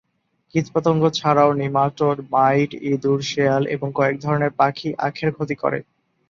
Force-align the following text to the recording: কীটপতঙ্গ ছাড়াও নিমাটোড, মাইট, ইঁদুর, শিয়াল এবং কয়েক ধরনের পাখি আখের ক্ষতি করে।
কীটপতঙ্গ 0.55 1.03
ছাড়াও 1.09 1.49
নিমাটোড, 1.53 2.17
মাইট, 2.31 2.71
ইঁদুর, 2.83 3.19
শিয়াল 3.29 3.63
এবং 3.75 3.87
কয়েক 3.95 4.15
ধরনের 4.21 4.51
পাখি 4.59 4.89
আখের 5.07 5.29
ক্ষতি 5.35 5.55
করে। 5.55 5.79